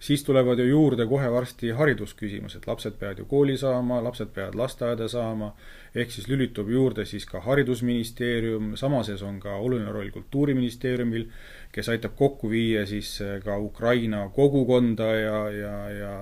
siis 0.00 0.24
tulevad 0.24 0.58
ju 0.58 0.64
juurde 0.64 1.04
kohe 1.06 1.28
varsti 1.32 1.70
haridusküsimused, 1.76 2.64
lapsed 2.66 2.96
peavad 2.98 3.18
ju 3.20 3.26
kooli 3.28 3.56
saama, 3.60 4.00
lapsed 4.04 4.32
peavad 4.34 4.56
lasteaeda 4.56 5.08
saama, 5.12 5.52
ehk 5.94 6.12
siis 6.14 6.28
lülitub 6.28 6.70
juurde 6.72 7.04
siis 7.04 7.26
ka 7.28 7.42
Haridusministeerium, 7.44 8.72
sama 8.80 9.02
sees 9.04 9.22
on 9.22 9.36
ka 9.40 9.58
oluline 9.60 9.92
roll 9.92 10.08
Kultuuriministeeriumil, 10.14 11.26
kes 11.72 11.92
aitab 11.92 12.16
kokku 12.16 12.50
viia 12.50 12.86
siis 12.88 13.18
ka 13.44 13.58
Ukraina 13.58 14.28
kogukonda 14.34 15.12
ja, 15.14 15.42
ja, 15.50 15.76
ja 15.98 16.14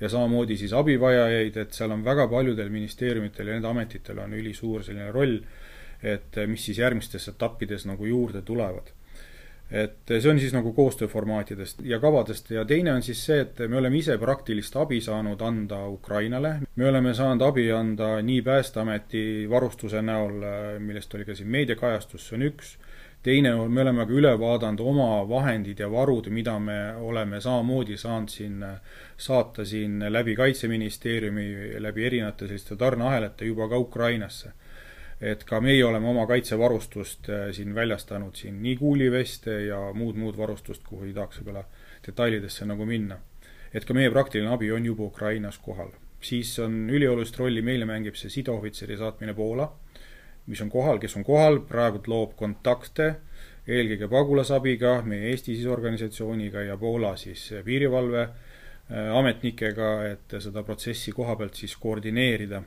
ja 0.00 0.08
samamoodi 0.12 0.58
siis 0.60 0.74
abivajajaid, 0.76 1.54
et 1.56 1.72
seal 1.72 1.94
on 1.94 2.02
väga 2.04 2.26
paljudel 2.28 2.68
ministeeriumitel 2.68 3.48
ja 3.48 3.54
nende 3.54 3.68
ametitel 3.70 4.18
on 4.20 4.34
ülisuur 4.36 4.82
selline 4.84 5.08
roll, 5.14 5.38
et 6.02 6.36
mis 6.50 6.66
siis 6.68 6.82
järgmistes 6.82 7.30
etappides 7.32 7.86
nagu 7.88 8.04
juurde 8.04 8.42
tulevad 8.44 8.92
et 9.70 10.06
see 10.06 10.30
on 10.30 10.38
siis 10.38 10.52
nagu 10.54 10.70
koostööformaatidest 10.72 11.80
ja 11.90 11.98
kavadest 12.02 12.52
ja 12.54 12.64
teine 12.64 12.92
on 12.94 13.02
siis 13.02 13.24
see, 13.26 13.40
et 13.42 13.58
me 13.68 13.80
oleme 13.80 13.98
ise 13.98 14.14
praktilist 14.18 14.76
abi 14.78 15.00
saanud 15.02 15.40
anda 15.42 15.80
Ukrainale. 15.90 16.60
me 16.76 16.88
oleme 16.88 17.14
saanud 17.14 17.42
abi 17.42 17.70
anda 17.72 18.20
nii 18.22 18.42
Päästeameti 18.46 19.46
varustuse 19.50 20.02
näol, 20.02 20.38
millest 20.78 21.14
oli 21.14 21.24
ka 21.24 21.34
siin 21.34 21.48
meediakajastus, 21.50 22.28
see 22.28 22.36
on 22.38 22.46
üks, 22.46 22.76
teine 23.26 23.54
on, 23.54 23.72
me 23.72 23.82
oleme 23.82 24.06
ka 24.06 24.14
üle 24.14 24.32
vaadanud 24.38 24.80
oma 24.86 25.08
vahendid 25.28 25.82
ja 25.82 25.90
varud, 25.90 26.28
mida 26.30 26.58
me 26.62 26.78
oleme 27.02 27.40
samamoodi 27.40 27.98
saanud 27.98 28.30
siin 28.30 28.62
saata 29.16 29.64
siin 29.64 29.98
läbi 30.12 30.36
Kaitseministeeriumi, 30.36 31.80
läbi 31.82 32.06
erinevate 32.06 32.46
selliste 32.46 32.78
tarneahelate 32.78 33.50
juba 33.50 33.68
ka 33.68 33.82
Ukrainasse 33.82 34.52
et 35.20 35.44
ka 35.48 35.60
meie 35.64 35.84
oleme 35.84 36.08
oma 36.08 36.26
kaitsevarustust 36.28 37.30
äh, 37.30 37.46
siin 37.56 37.74
väljastanud 37.74 38.36
siin 38.36 38.58
nii 38.62 38.76
kuuliveste 38.76 39.60
ja 39.66 39.78
muud, 39.94 40.16
muud 40.20 40.36
varustust, 40.36 40.84
kuhu 40.84 41.06
ei 41.08 41.14
tahaks 41.16 41.40
võib-olla 41.40 41.64
detailidesse 42.06 42.66
nagu 42.68 42.84
minna. 42.86 43.18
et 43.74 43.84
ka 43.84 43.94
meie 43.94 44.10
praktiline 44.10 44.52
abi 44.52 44.70
on 44.72 44.84
juba 44.84 45.04
Ukrainas 45.04 45.58
kohal. 45.58 45.90
siis 46.20 46.58
on 46.58 46.90
üliolulist 46.90 47.38
rolli 47.38 47.62
meile 47.62 47.84
mängib 47.84 48.14
see 48.14 48.30
sideohvitseri 48.30 48.96
saatmine 48.96 49.34
Poola, 49.34 49.72
mis 50.46 50.60
on 50.60 50.70
kohal, 50.70 50.98
kes 50.98 51.16
on 51.16 51.24
kohal, 51.24 51.60
praegu 51.60 52.02
loob 52.06 52.36
kontakte 52.36 53.14
eelkõige 53.66 54.08
pagulasabiga, 54.08 55.02
meie 55.02 55.30
Eesti 55.30 55.56
siseorganisatsiooniga 55.56 56.62
ja 56.62 56.76
Poola 56.76 57.16
siis 57.16 57.54
piirivalve 57.64 58.22
äh, 58.22 59.16
ametnikega, 59.16 59.92
et 60.12 60.40
seda 60.40 60.62
protsessi 60.62 61.12
koha 61.12 61.36
pealt 61.36 61.54
siis 61.54 61.76
koordineerida 61.76 62.62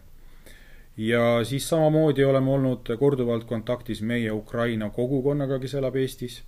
ja 1.00 1.44
siis 1.44 1.70
samamoodi 1.70 2.24
oleme 2.24 2.52
olnud 2.52 2.90
korduvalt 3.00 3.44
kontaktis 3.44 4.02
meie 4.02 4.32
Ukraina 4.32 4.90
kogukonnaga, 4.90 5.60
kes 5.60 5.74
elab 5.80 5.96
Eestis. 5.96 6.44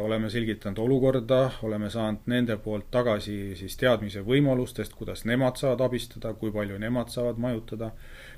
oleme 0.00 0.30
selgitanud 0.30 0.78
olukorda, 0.78 1.50
oleme 1.66 1.88
saanud 1.90 2.28
nende 2.30 2.56
poolt 2.62 2.90
tagasi 2.94 3.56
siis 3.58 3.74
teadmise 3.76 4.20
võimalustest, 4.26 4.94
kuidas 4.94 5.24
nemad 5.26 5.58
saavad 5.58 5.80
abistada, 5.86 6.30
kui 6.34 6.52
palju 6.54 6.78
nemad 6.78 7.10
saavad 7.10 7.40
majutada, 7.42 7.90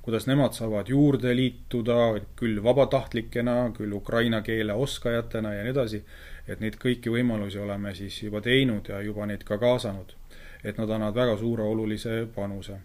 kuidas 0.02 0.26
nemad 0.26 0.56
saavad 0.56 0.88
juurde 0.88 1.34
liituda, 1.36 1.98
küll 2.40 2.62
vabatahtlikena, 2.64 3.58
küll 3.76 3.92
ukraina 3.92 4.40
keele 4.40 4.72
oskajatena 4.86 5.52
ja 5.54 5.66
nii 5.66 5.74
edasi, 5.76 6.02
et 6.48 6.64
neid 6.64 6.80
kõiki 6.80 7.12
võimalusi 7.12 7.60
oleme 7.60 7.92
siis 7.94 8.22
juba 8.22 8.40
teinud 8.40 8.88
ja 8.88 9.04
juba 9.04 9.28
neid 9.28 9.44
ka 9.44 9.60
kaasanud. 9.60 10.16
et 10.64 10.78
nad 10.78 10.90
annavad 10.90 11.14
väga 11.14 11.36
suure 11.36 11.62
olulise 11.62 12.26
panuse 12.34 12.80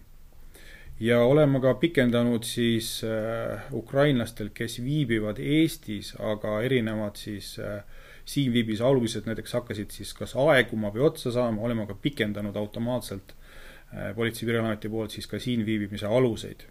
ja 1.00 1.22
oleme 1.24 1.60
ka 1.60 1.74
pikendanud 1.74 2.44
siis 2.44 3.00
äh, 3.04 3.62
ukrainlastel, 3.72 4.50
kes 4.54 4.80
viibivad 4.84 5.40
Eestis, 5.40 6.12
aga 6.18 6.60
erinevad 6.62 7.16
siis 7.16 7.54
äh, 7.58 7.80
siin 8.24 8.52
viibis 8.52 8.82
alused 8.84 9.26
näiteks 9.26 9.56
hakkasid 9.56 9.94
siis 9.96 10.12
kas 10.14 10.36
aeguma 10.36 10.92
või 10.94 11.06
otsa 11.08 11.32
saama, 11.32 11.62
oleme 11.64 11.86
ka 11.88 11.96
pikendanud 11.96 12.56
automaatselt 12.56 13.32
äh, 13.32 14.12
Politsei- 14.16 14.44
ja 14.44 14.50
Piirivalveameti 14.50 14.92
poolt 14.92 15.16
siis 15.16 15.26
ka 15.26 15.40
siin 15.40 15.64
viibimise 15.66 16.06
aluseid. 16.06 16.68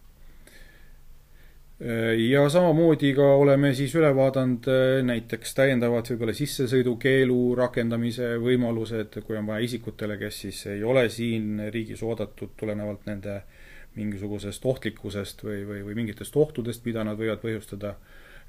ja 2.30 2.42
samamoodi 2.50 3.14
ka 3.16 3.24
oleme 3.40 3.70
siis 3.74 3.94
üle 3.96 4.10
vaadanud 4.16 4.66
näiteks 5.08 5.54
täiendavad 5.56 6.10
võib-olla 6.12 6.34
sissesõidukeelu 6.36 7.38
rakendamise 7.56 8.34
võimalused, 8.44 9.16
kui 9.24 9.38
on 9.40 9.48
vaja 9.48 9.64
isikutele, 9.64 10.18
kes 10.20 10.42
siis 10.42 10.60
ei 10.74 10.84
ole 10.84 11.06
siin 11.10 11.70
riigis 11.72 12.04
oodatud 12.04 12.52
tulenevalt 12.60 13.08
nende 13.08 13.38
äh, 13.38 13.59
mingisugusest 13.98 14.66
ohtlikkusest 14.66 15.44
või, 15.44 15.64
või, 15.68 15.84
või 15.88 15.98
mingitest 16.04 16.36
ohtudest, 16.38 16.86
mida 16.86 17.04
nad 17.08 17.18
võivad 17.20 17.42
põhjustada, 17.44 17.96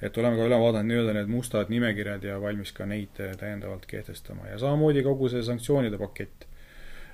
et 0.01 0.17
oleme 0.19 0.39
ka 0.39 0.49
üle 0.49 0.59
vaadanud 0.61 0.91
nii-öelda 0.91 1.17
need 1.17 1.33
mustad 1.33 1.73
nimekirjad 1.73 2.25
ja 2.25 2.39
valmis 2.41 2.73
ka 2.77 2.87
neid 2.89 3.17
täiendavalt 3.17 3.87
kehtestama. 3.89 4.49
Ja 4.53 4.59
samamoodi 4.61 5.05
kogu 5.07 5.29
see 5.33 5.43
sanktsioonide 5.47 6.01
pakett, 6.01 6.47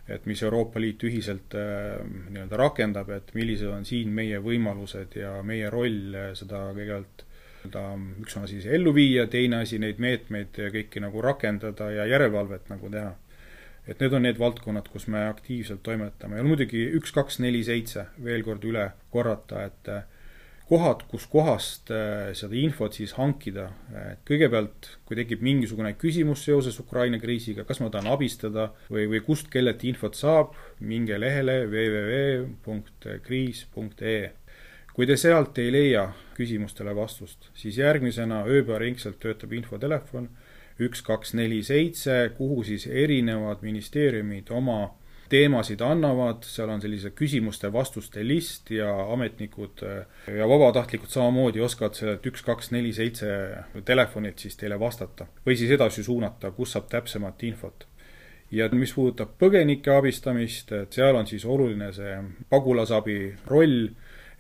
et 0.09 0.27
mis 0.27 0.43
Euroopa 0.47 0.81
Liit 0.83 1.03
ühiselt 1.07 1.55
äh, 1.59 1.97
nii-öelda 2.31 2.61
rakendab, 2.61 3.11
et 3.15 3.33
millised 3.35 3.71
on 3.71 3.87
siin 3.87 4.13
meie 4.15 4.39
võimalused 4.43 5.19
ja 5.19 5.39
meie 5.47 5.71
roll 5.71 6.15
seda 6.39 6.69
kõigepealt 6.77 7.27
nii-öelda 7.67 8.23
üks 8.23 8.37
on 8.39 8.45
asi 8.47 8.61
ellu 8.71 8.93
viia, 8.95 9.27
teine 9.27 9.63
asi 9.65 9.81
neid 9.83 9.99
meetmeid 10.03 10.59
kõiki 10.75 11.03
nagu 11.03 11.23
rakendada 11.25 11.91
ja 11.91 12.07
järelevalvet 12.07 12.69
nagu 12.71 12.91
teha 12.93 13.15
et 13.87 14.03
need 14.03 14.15
on 14.19 14.25
need 14.27 14.39
valdkonnad, 14.41 14.89
kus 14.91 15.07
me 15.13 15.21
aktiivselt 15.31 15.83
toimetame 15.87 16.41
ja 16.41 16.45
muidugi 16.47 16.83
üks, 16.99 17.13
kaks, 17.15 17.39
neli, 17.43 17.63
seitse, 17.67 18.09
veel 18.25 18.43
kord 18.47 18.63
üle 18.67 18.89
korrata, 19.15 19.57
et 19.71 19.91
äh, 19.93 20.03
kohad, 20.67 21.05
kuskohast 21.11 21.91
äh, 21.95 22.33
seda 22.35 22.55
infot 22.59 22.93
siis 22.99 23.13
hankida, 23.19 23.69
et 24.01 24.21
kõigepealt, 24.27 24.89
kui 25.07 25.15
tekib 25.19 25.41
mingisugune 25.47 25.93
küsimus 26.01 26.41
seoses 26.49 26.77
Ukraina 26.83 27.19
kriisiga, 27.23 27.63
kas 27.69 27.79
ma 27.83 27.89
tahan 27.95 28.09
abistada 28.11 28.65
või, 28.91 29.05
või 29.13 29.21
kust 29.27 29.47
kelleltki 29.53 29.87
infot 29.93 30.15
saab, 30.19 30.49
minge 30.83 31.17
lehele 31.23 31.57
www.kriis.ee. 31.71 34.25
kui 34.97 35.05
te 35.07 35.17
sealt 35.21 35.55
ei 35.63 35.71
leia 35.71 36.05
küsimustele 36.35 36.93
vastust, 36.97 37.41
siis 37.55 37.79
järgmisena 37.79 38.43
ööpäevaringselt 38.51 39.19
töötab 39.23 39.53
infotelefon 39.55 40.27
üks, 40.81 41.03
kaks, 41.03 41.35
neli, 41.35 41.63
seitse, 41.65 42.31
kuhu 42.37 42.63
siis 42.65 42.87
erinevad 42.87 43.63
ministeeriumid 43.65 44.51
oma 44.51 44.81
teemasid 45.29 45.81
annavad, 45.83 46.45
seal 46.47 46.71
on 46.71 46.83
sellise 46.83 47.11
küsimuste-vastuste 47.17 48.23
list 48.27 48.71
ja 48.71 48.91
ametnikud 49.13 49.83
ja 50.37 50.49
vabatahtlikud 50.49 51.11
samamoodi 51.11 51.61
oskavad 51.61 51.99
sellelt 51.99 52.27
üks, 52.31 52.45
kaks, 52.47 52.71
neli, 52.75 52.93
seitse 52.95 53.29
telefonilt 53.85 54.39
siis 54.39 54.57
teile 54.57 54.79
vastata. 54.81 55.27
või 55.47 55.57
siis 55.59 55.71
edasi 55.75 56.05
suunata, 56.07 56.51
kus 56.51 56.77
saab 56.77 56.89
täpsemat 56.91 57.43
infot. 57.43 57.87
ja 58.51 58.69
mis 58.73 58.93
puudutab 58.95 59.35
põgenike 59.39 59.91
abistamist, 59.91 60.73
et 60.73 60.93
seal 60.93 61.17
on 61.17 61.27
siis 61.27 61.45
oluline 61.45 61.93
see 61.93 62.19
pagulasabi 62.51 63.35
roll, 63.47 63.89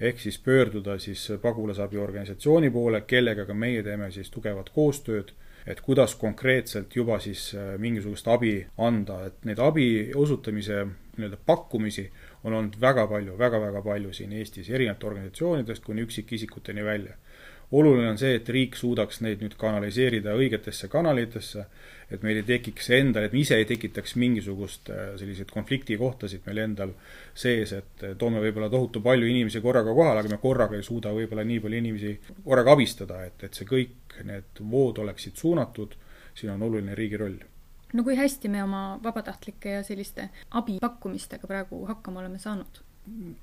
ehk 0.01 0.21
siis 0.21 0.39
pöörduda 0.39 0.99
siis 0.99 1.33
pagulasabiorganisatsiooni 1.43 2.71
poole, 2.71 3.01
kellega 3.01 3.47
ka 3.47 3.55
meie 3.55 3.83
teeme 3.83 4.11
siis 4.11 4.31
tugevat 4.31 4.71
koostööd 4.71 5.33
et 5.67 5.81
kuidas 5.83 6.15
konkreetselt 6.15 6.95
juba 6.97 7.19
siis 7.21 7.49
äh, 7.55 7.75
mingisugust 7.83 8.29
abi 8.29 8.55
anda, 8.79 9.25
et 9.27 9.45
neid 9.49 9.59
abi 9.63 10.13
osutamise 10.15 10.85
nii-öelda 11.17 11.39
pakkumisi 11.47 12.07
on 12.45 12.55
olnud 12.55 12.77
väga 12.81 13.07
palju 13.11 13.39
väga,, 13.39 13.59
väga-väga 13.59 13.83
palju 13.83 14.13
siin 14.15 14.33
Eestis, 14.37 14.71
erinevate 14.71 15.07
organisatsioonidest 15.07 15.85
kuni 15.85 16.05
üksikisikuteni 16.07 16.85
välja 16.85 17.17
oluline 17.73 18.11
on 18.11 18.19
see, 18.19 18.37
et 18.39 18.49
riik 18.53 18.77
suudaks 18.79 19.21
neid 19.25 19.43
nüüd 19.43 19.57
kanaliseerida 19.59 20.37
õigetesse 20.39 20.89
kanalitesse, 20.93 21.65
et 22.11 22.23
meil 22.23 22.39
ei 22.39 22.47
tekiks 22.47 22.91
endal, 22.95 23.27
et 23.27 23.35
me 23.35 23.43
ise 23.43 23.59
ei 23.59 23.67
tekitaks 23.67 24.15
mingisugust 24.21 24.93
äh, 24.95 25.09
selliseid 25.19 25.51
konfliktikohtasid 25.51 26.47
meil 26.47 26.63
endal 26.63 26.95
sees, 27.35 27.75
et 27.75 28.07
äh, 28.07 28.15
toome 28.19 28.43
võib-olla 28.45 28.71
tohutu 28.71 29.03
palju 29.03 29.27
inimesi 29.27 29.63
korraga 29.65 29.95
kohale, 29.97 30.23
aga 30.23 30.37
me 30.37 30.41
korraga 30.43 30.79
ei 30.79 30.87
suuda 30.87 31.11
võib-olla 31.17 31.47
nii 31.49 31.65
palju 31.65 31.83
inimesi 31.83 32.15
korraga 32.45 32.77
abistada, 32.79 33.25
et, 33.27 33.43
et 33.49 33.59
see 33.59 33.67
kõik, 33.67 34.21
need 34.25 34.65
vood 34.71 35.03
oleksid 35.03 35.37
suunatud, 35.37 35.99
siin 36.37 36.55
on 36.55 36.63
oluline 36.69 36.95
riigi 36.95 37.19
roll 37.21 37.43
no 37.97 38.03
kui 38.05 38.17
hästi 38.19 38.49
me 38.53 38.63
oma 38.65 38.99
vabatahtlike 39.03 39.79
ja 39.79 39.85
selliste 39.87 40.29
abipakkumistega 40.59 41.49
praegu 41.49 41.85
hakkama 41.89 42.21
oleme 42.23 42.39
saanud? 42.43 42.83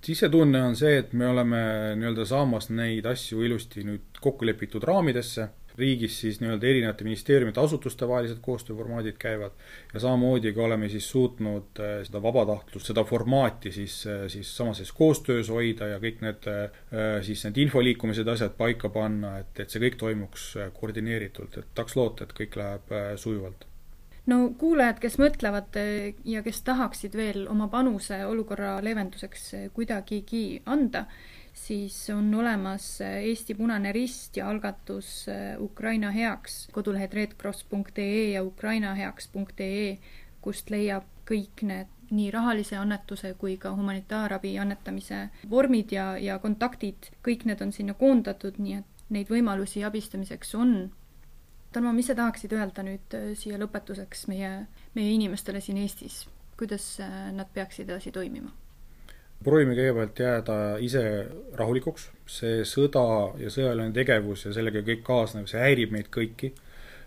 Sisetunne 0.04 0.62
on 0.64 0.76
see, 0.76 0.98
et 1.00 1.14
me 1.14 1.28
oleme 1.32 1.60
nii-öelda 2.00 2.26
saamas 2.28 2.70
neid 2.74 3.06
asju 3.08 3.44
ilusti 3.48 3.86
nüüd 3.88 4.22
kokku 4.24 4.48
lepitud 4.48 4.84
raamidesse, 4.88 5.48
riigis 5.78 6.20
siis 6.22 6.38
nii-öelda 6.42 6.68
erinevate 6.70 7.08
ministeeriumite, 7.08 7.62
asutuste 7.64 8.08
vahelised 8.08 8.44
koostööformaadid 8.46 9.18
käivad 9.22 9.56
ja 9.94 10.04
samamoodi 10.04 10.54
ka 10.54 10.62
oleme 10.68 10.90
siis 10.92 11.08
suutnud 11.10 11.82
äh, 11.82 11.96
seda 12.06 12.22
vabatahtlust, 12.22 12.92
seda 12.92 13.06
formaati 13.10 13.72
siis, 13.74 13.98
äh, 14.06 14.28
siis 14.30 14.52
samas 14.58 14.84
siis 14.84 14.92
koostöös 14.94 15.50
hoida 15.50 15.90
ja 15.96 16.00
kõik 16.04 16.22
need 16.22 16.50
siis 17.26 17.44
need 17.48 17.58
info 17.66 17.82
liikumised, 17.84 18.28
asjad 18.28 18.54
paika 18.60 18.92
panna, 18.94 19.38
et, 19.42 19.66
et 19.66 19.74
see 19.74 19.82
kõik 19.88 19.98
toimuks 20.02 20.50
koordineeritult, 20.78 21.58
et 21.58 21.76
tahaks 21.76 21.98
loota, 21.98 22.28
et 22.28 22.36
kõik 22.44 22.60
läheb 22.60 22.98
sujuvalt 23.18 23.66
no 24.32 24.40
kuulajad, 24.60 25.00
kes 25.04 25.18
mõtlevad 25.20 25.78
ja 26.26 26.44
kes 26.46 26.62
tahaksid 26.64 27.16
veel 27.18 27.48
oma 27.52 27.68
panuse 27.72 28.22
olukorra 28.26 28.78
leevenduseks 28.84 29.50
kuidagigi 29.76 30.62
anda, 30.66 31.06
siis 31.54 31.98
on 32.14 32.34
olemas 32.34 33.02
äh, 33.02 33.22
Eesti 33.30 33.56
Punane 33.56 33.92
Rist 33.92 34.38
ja 34.38 34.50
algatus 34.50 35.26
Ukraina 35.60 36.12
heaks, 36.12 36.68
kodulehed 36.72 37.14
redcross.ee 37.14 38.32
ja 38.34 38.44
ukrainaheaks.ee, 38.44 39.98
kust 40.42 40.72
leiab 40.74 41.10
kõik 41.30 41.64
need 41.68 41.92
nii 42.14 42.32
rahalise 42.32 42.78
annetuse 42.78 43.34
kui 43.40 43.56
ka 43.58 43.74
humanitaarabi 43.76 44.58
annetamise 44.62 45.28
vormid 45.50 45.94
ja, 45.96 46.14
ja 46.22 46.40
kontaktid, 46.40 47.10
kõik 47.26 47.48
need 47.50 47.62
on 47.66 47.72
sinna 47.76 47.96
koondatud, 47.98 48.60
nii 48.62 48.80
et 48.82 49.08
neid 49.14 49.32
võimalusi 49.34 49.84
abistamiseks 49.86 50.54
on. 50.60 50.76
Tarmo, 51.74 51.94
mis 51.94 52.10
sa 52.10 52.16
tahaksid 52.18 52.54
öelda 52.54 52.86
nüüd 52.86 53.16
äh, 53.18 53.32
siia 53.38 53.58
lõpetuseks 53.62 54.28
meie, 54.32 54.52
meie 54.98 55.14
inimestele 55.16 55.62
siin 55.64 55.80
Eestis, 55.82 56.24
kuidas 56.60 57.00
nad 57.34 57.50
peaksid 57.54 57.90
edasi 57.90 58.14
toimima? 58.14 58.54
proovime 59.44 59.76
kõigepealt 59.76 60.20
jääda 60.24 60.58
ise 60.80 61.02
rahulikuks, 61.60 62.06
see 62.30 62.62
sõda 62.68 63.04
ja 63.42 63.50
sõjaline 63.52 63.92
tegevus 63.96 64.46
ja 64.46 64.54
sellega 64.56 64.84
kõik 64.88 65.04
kaasnev, 65.04 65.50
see 65.52 65.60
häirib 65.60 65.92
meid 65.92 66.08
kõiki, 66.14 66.54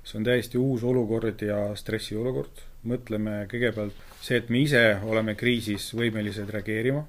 see 0.04 0.18
on 0.20 0.26
täiesti 0.26 0.60
uus 0.60 0.84
olukord 0.86 1.42
ja 1.42 1.70
stressiolukord, 1.78 2.60
mõtleme 2.86 3.44
kõigepealt 3.50 3.96
see, 4.20 4.40
et 4.40 4.50
me 4.52 4.62
ise 4.66 4.82
oleme 5.06 5.36
kriisis 5.38 5.88
võimelised 5.96 6.50
reageerima, 6.52 7.04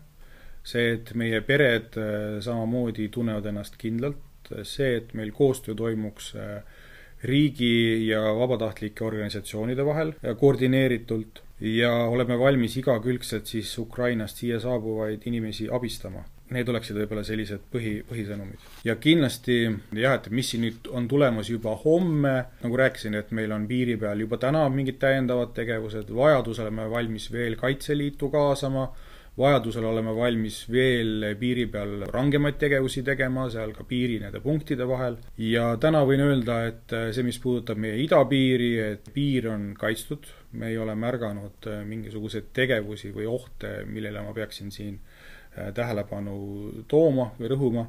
see, 0.68 0.94
et 0.98 1.14
meie 1.18 1.42
pered 1.46 1.98
äh, 2.00 2.40
samamoodi 2.44 3.10
tunnevad 3.14 3.46
ennast 3.52 3.78
kindlalt, 3.82 4.52
see, 4.64 4.96
et 5.02 5.14
meil 5.18 5.34
koostöö 5.36 5.76
toimuks 5.78 6.34
äh, 6.40 6.84
riigi 7.24 8.08
ja 8.08 8.22
vabatahtlike 8.38 9.04
organisatsioonide 9.04 9.86
vahel 9.86 10.14
koordineeritult 10.40 11.42
ja 11.60 11.92
oleme 11.94 12.40
valmis 12.40 12.78
igakülgselt 12.78 13.46
siis 13.46 13.78
Ukrainast 13.78 14.38
siia 14.38 14.60
saabuvaid 14.60 15.26
inimesi 15.26 15.70
abistama. 15.72 16.24
Need 16.54 16.70
oleksid 16.72 16.96
võib-olla 16.96 17.26
sellised 17.28 17.66
põhi, 17.74 17.98
põhisõnumid. 18.08 18.62
ja 18.88 18.96
kindlasti 18.96 19.58
jah, 20.00 20.14
et 20.16 20.30
mis 20.32 20.48
siin 20.54 20.64
nüüd 20.64 20.88
on 20.96 21.08
tulemas 21.12 21.50
juba 21.50 21.74
homme, 21.82 22.36
nagu 22.62 22.78
rääkisin, 22.80 23.18
et 23.20 23.34
meil 23.36 23.52
on 23.52 23.66
piiri 23.68 23.98
peal 24.00 24.24
juba 24.24 24.38
täna 24.40 24.62
mingid 24.72 24.96
täiendavad 25.02 25.52
tegevused, 25.58 26.08
vajadusel 26.08 26.70
oleme 26.70 26.88
valmis 26.90 27.28
veel 27.34 27.58
Kaitseliitu 27.60 28.30
kaasama, 28.32 28.88
vajadusel 29.38 29.86
oleme 29.86 30.14
valmis 30.18 30.64
veel 30.72 31.28
piiri 31.40 31.68
peal 31.70 32.08
rangemaid 32.10 32.58
tegevusi 32.62 33.04
tegema, 33.06 33.46
seal 33.54 33.74
ka 33.76 33.86
piiri 33.88 34.18
nende 34.24 34.42
punktide 34.42 34.88
vahel. 34.90 35.20
ja 35.38 35.70
täna 35.82 36.02
võin 36.10 36.24
öelda, 36.26 36.58
et 36.72 36.98
see, 37.14 37.26
mis 37.28 37.38
puudutab 37.44 37.78
meie 37.82 38.00
idapiiri, 38.04 38.72
et 38.88 39.12
piir 39.14 39.50
on 39.54 39.70
kaitstud, 39.78 40.26
me 40.58 40.72
ei 40.72 40.82
ole 40.82 40.96
märganud 40.98 41.70
mingisuguseid 41.86 42.50
tegevusi 42.54 43.14
või 43.14 43.30
ohte, 43.30 43.80
millele 43.86 44.26
ma 44.26 44.34
peaksin 44.34 44.74
siin 44.74 44.98
äh, 44.98 45.72
tähelepanu 45.74 46.84
tooma 46.90 47.32
või 47.40 47.54
rõhuma. 47.54 47.88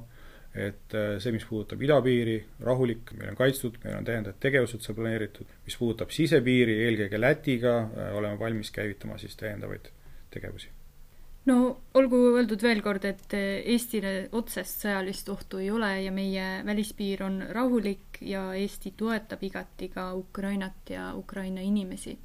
Et 0.58 0.94
äh, 0.96 1.18
see, 1.22 1.32
mis 1.32 1.44
puudutab 1.46 1.80
idapiiri, 1.84 2.38
rahulik, 2.64 3.12
meil 3.16 3.34
on 3.34 3.38
kaitstud, 3.38 3.76
meil 3.84 4.00
on 4.00 4.08
täiendavad 4.08 4.40
tegevused 4.42 4.82
seal 4.82 4.96
planeeritud, 4.96 5.52
mis 5.68 5.76
puudutab 5.80 6.12
sisepiiri, 6.12 6.80
eelkõige 6.88 7.20
Lätiga, 7.20 7.76
äh, 7.84 8.10
oleme 8.18 8.40
valmis 8.40 8.72
käivitama 8.74 9.20
siis 9.22 9.36
täiendavaid 9.38 9.92
tegevusi 10.34 10.77
no 11.48 11.56
olgu 11.98 12.18
öeldud 12.36 12.62
veel 12.62 12.80
kord, 12.84 13.04
et 13.08 13.34
Eestile 13.38 14.12
otsest 14.36 14.84
sõjalist 14.84 15.28
ohtu 15.32 15.60
ei 15.62 15.70
ole 15.72 15.90
ja 16.04 16.12
meie 16.14 16.46
välispiir 16.66 17.24
on 17.26 17.40
rahulik 17.54 18.20
ja 18.20 18.48
Eesti 18.58 18.94
toetab 18.98 19.42
igati 19.48 19.90
ka 19.92 20.10
Ukrainat 20.18 20.92
ja 20.94 21.12
Ukraina 21.16 21.64
inimesi. 21.64 22.18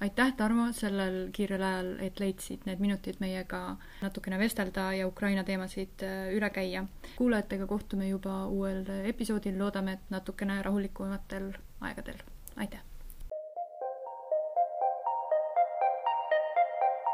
aitäh, 0.00 0.32
Tarmo, 0.36 0.70
sellel 0.72 1.28
kiirel 1.32 1.62
ajal, 1.62 1.90
et 2.00 2.20
leidsid 2.20 2.62
need 2.64 2.80
minutid 2.80 3.18
meiega 3.20 3.76
natukene 4.00 4.38
vestelda 4.40 4.86
ja 4.96 5.08
Ukraina 5.08 5.44
teemasid 5.44 6.04
äh, 6.06 6.30
üle 6.36 6.50
käia. 6.50 6.86
kuulajatega 7.16 7.66
kohtume 7.66 8.08
juba 8.08 8.46
uuel 8.46 8.84
episoodil, 9.04 9.58
loodame, 9.58 9.98
et 9.98 10.14
natukene 10.14 10.62
rahulikumatel 10.62 11.52
aegadel. 11.80 12.22
aitäh! 12.56 12.89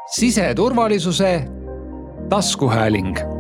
Siseturvalisuse 0.07 1.45
taskuhääling 2.29 3.36